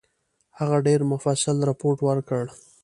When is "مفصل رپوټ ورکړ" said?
1.11-2.43